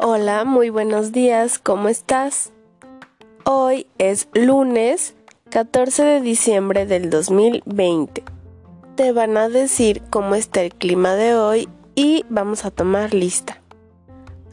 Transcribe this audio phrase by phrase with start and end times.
[0.00, 2.52] Hola, muy buenos días, ¿cómo estás?
[3.44, 5.16] Hoy es lunes
[5.50, 8.22] 14 de diciembre del 2020.
[8.94, 13.60] Te van a decir cómo está el clima de hoy y vamos a tomar lista.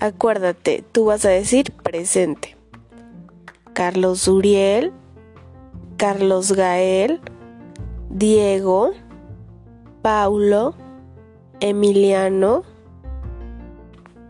[0.00, 2.56] Acuérdate, tú vas a decir presente.
[3.74, 4.94] Carlos Uriel,
[5.98, 7.20] Carlos Gael,
[8.08, 8.92] Diego,
[10.00, 10.74] Paulo,
[11.60, 12.73] Emiliano.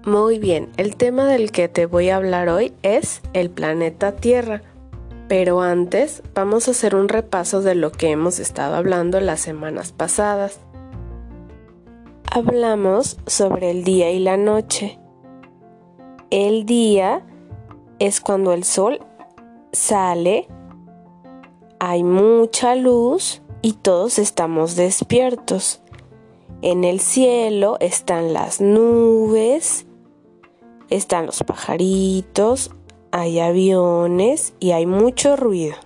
[0.07, 4.61] Muy bien, el tema del que te voy a hablar hoy es el planeta Tierra.
[5.29, 9.93] Pero antes vamos a hacer un repaso de lo que hemos estado hablando las semanas
[9.93, 10.61] pasadas.
[12.31, 14.99] Hablamos sobre el día y la noche.
[16.29, 17.25] El día
[17.99, 19.01] es cuando el sol
[19.73, 20.49] sale,
[21.81, 25.81] hay mucha luz y todos estamos despiertos.
[26.61, 29.87] En el cielo están las nubes,
[30.95, 32.71] están los pajaritos,
[33.11, 35.77] hay aviones y hay mucho ruido.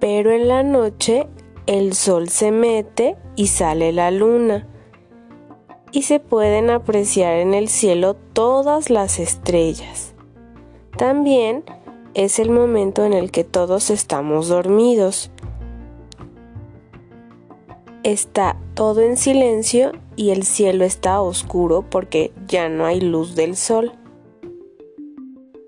[0.00, 1.28] Pero en la noche
[1.66, 4.66] el sol se mete y sale la luna
[5.92, 10.14] y se pueden apreciar en el cielo todas las estrellas.
[10.98, 11.64] También
[12.14, 15.30] es el momento en el que todos estamos dormidos
[18.04, 23.56] está todo en silencio y el cielo está oscuro porque ya no hay luz del
[23.56, 23.92] sol.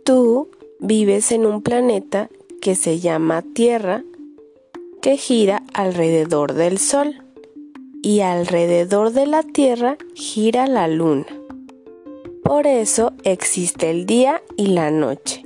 [0.05, 4.05] Tú vives en un planeta que se llama Tierra,
[5.03, 7.23] que gira alrededor del Sol,
[8.03, 11.27] y alrededor de la Tierra gira la Luna.
[12.45, 15.43] Por eso existe el día y la noche.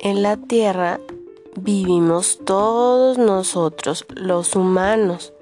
[0.00, 0.98] En la Tierra
[1.56, 5.32] vivimos todos nosotros, los humanos.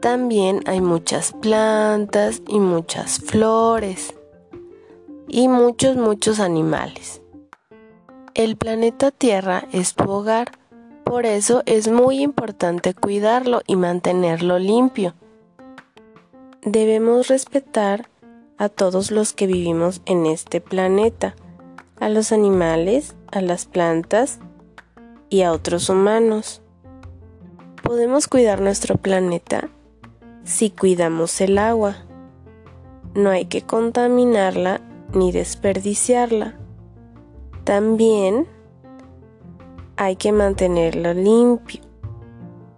[0.00, 4.14] También hay muchas plantas y muchas flores
[5.28, 7.22] y muchos, muchos animales.
[8.34, 10.52] El planeta Tierra es tu hogar,
[11.04, 15.14] por eso es muy importante cuidarlo y mantenerlo limpio.
[16.62, 18.08] Debemos respetar
[18.58, 21.34] a todos los que vivimos en este planeta,
[22.00, 24.38] a los animales, a las plantas
[25.28, 26.62] y a otros humanos.
[27.82, 29.68] Podemos cuidar nuestro planeta
[30.44, 31.96] si cuidamos el agua.
[33.14, 34.80] No hay que contaminarla
[35.12, 36.54] ni desperdiciarla.
[37.64, 38.46] También
[39.96, 41.80] hay que mantenerla limpio,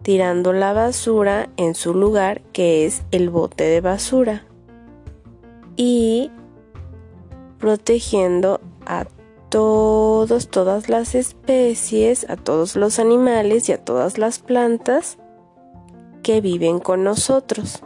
[0.03, 4.45] tirando la basura en su lugar que es el bote de basura
[5.77, 6.31] y
[7.59, 9.07] protegiendo a
[9.57, 15.17] todos, todas las especies, a todos los animales y a todas las plantas
[16.23, 17.83] que viven con nosotros.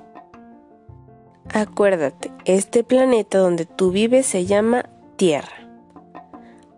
[1.49, 5.71] Acuérdate, este planeta donde tú vives se llama Tierra.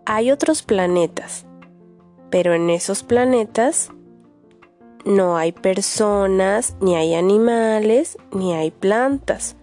[0.05, 1.47] Hay otros planetas,
[2.29, 3.89] pero en esos planetas
[5.05, 9.55] no hay personas, ni hay animales, ni hay plantas.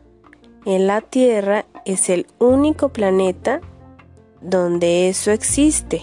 [0.65, 3.61] En la Tierra es el único planeta
[4.41, 6.03] donde eso existe.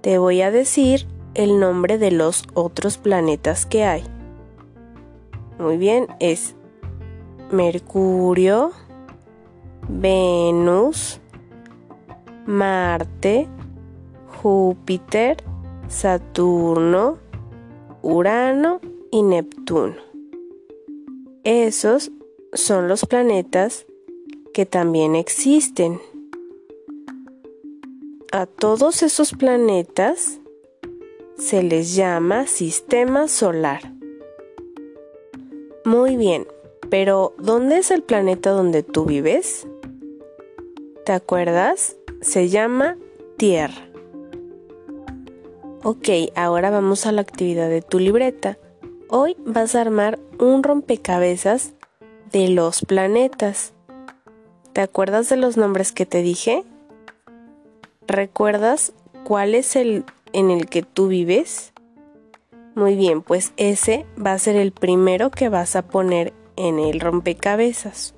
[0.00, 4.04] Te voy a decir el nombre de los otros planetas que hay.
[5.58, 6.54] Muy bien, es
[7.50, 8.72] Mercurio,
[9.88, 11.20] Venus,
[12.46, 13.48] Marte,
[14.42, 15.42] Júpiter,
[15.88, 17.18] Saturno,
[18.02, 18.80] Urano
[19.10, 19.94] y Neptuno.
[21.44, 22.10] Esos
[22.52, 23.86] son los planetas
[24.52, 26.00] que también existen
[28.34, 30.40] a todos esos planetas
[31.38, 33.92] se les llama sistema solar.
[35.84, 36.44] Muy bien,
[36.90, 39.68] pero ¿dónde es el planeta donde tú vives?
[41.04, 41.96] ¿Te acuerdas?
[42.22, 42.96] Se llama
[43.36, 43.88] Tierra.
[45.84, 48.58] Ok, ahora vamos a la actividad de tu libreta.
[49.08, 51.74] Hoy vas a armar un rompecabezas
[52.32, 53.74] de los planetas.
[54.72, 56.64] ¿Te acuerdas de los nombres que te dije?
[58.06, 58.92] ¿Recuerdas
[59.24, 61.72] cuál es el en el que tú vives?
[62.74, 67.00] Muy bien, pues ese va a ser el primero que vas a poner en el
[67.00, 68.14] rompecabezas.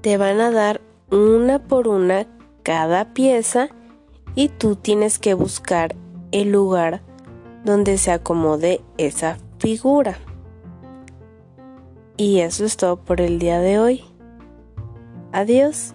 [0.00, 0.80] Te van a dar
[1.10, 2.26] una por una
[2.62, 3.68] cada pieza
[4.34, 5.96] y tú tienes que buscar
[6.30, 7.02] el lugar
[7.64, 10.18] donde se acomode esa figura.
[12.16, 14.04] Y eso es todo por el día de hoy.
[15.32, 15.94] Adiós.